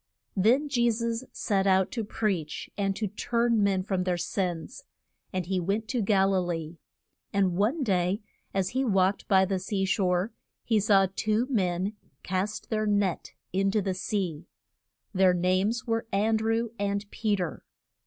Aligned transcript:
Then 0.35 0.67
Je 0.67 0.89
sus 0.89 1.23
set 1.31 1.67
out 1.67 1.91
to 1.91 2.03
preach 2.03 2.71
and 2.75 2.95
to 2.95 3.05
turn 3.05 3.61
men 3.61 3.83
from 3.83 4.03
their 4.03 4.17
sins. 4.17 4.83
And 5.31 5.45
he 5.45 5.59
went 5.59 5.87
to 5.89 6.01
Gal 6.01 6.33
i 6.33 6.37
lee. 6.39 6.79
And 7.31 7.55
one 7.55 7.83
day 7.83 8.21
as 8.51 8.69
he 8.69 8.83
walked 8.83 9.27
by 9.27 9.45
the 9.45 9.59
sea 9.59 9.85
shore 9.85 10.33
he 10.63 10.79
saw 10.79 11.05
two 11.15 11.45
men 11.51 11.93
cast 12.23 12.71
their 12.71 12.87
net 12.87 13.33
in 13.53 13.69
to 13.69 13.79
the 13.79 13.93
sea. 13.93 14.47
Their 15.13 15.35
names 15.35 15.85
were 15.85 16.07
An 16.11 16.35
drew 16.35 16.71
and 16.79 17.05
Pe 17.11 17.35
ter. 17.35 17.63